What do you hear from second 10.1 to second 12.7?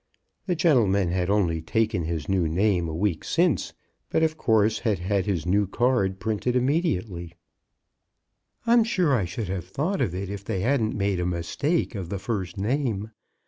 it, if they hadn't made a mistake of the first